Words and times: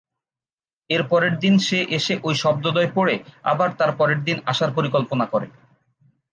এর 0.89 1.03
পরের 1.03 1.33
দিন 1.37 1.55
সে 1.59 1.79
এসে 1.89 2.13
ঐ 2.23 2.29
শব্দদ্বয় 2.35 2.89
পড়ে 2.95 3.15
আবার 3.43 3.69
তার 3.79 3.91
পরের 3.97 4.19
দিন 4.23 4.37
আসার 4.45 4.69
পরিকল্পনা 4.75 5.25
করে। 5.25 5.47